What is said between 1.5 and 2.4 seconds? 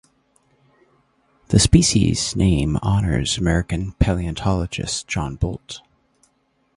species